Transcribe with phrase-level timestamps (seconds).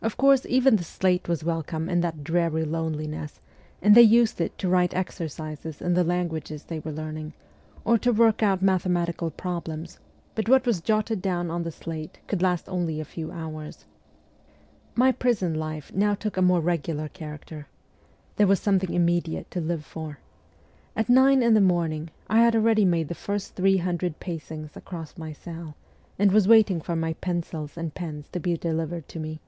[0.00, 3.40] Of course, even the slate was welcome in that dreary loneliness,
[3.82, 7.32] and they used it to write exercises in the languages they were learning,
[7.84, 9.98] or to work out mathematical problems;
[10.36, 13.86] but what was jotted down on the slate could last only a few hours.
[14.94, 17.66] My prison life now took a more regular character.
[18.36, 20.20] There was something immediate to live for.
[20.94, 25.18] At nine in the morning I had already made the first three hundred pacings across
[25.18, 25.74] my cell,
[26.20, 29.40] and was waiting for my pencils and pens to be delivered to me.